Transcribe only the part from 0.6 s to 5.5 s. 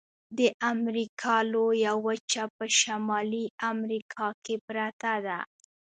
امریکا لویه وچه په شمالي امریکا کې پرته ده.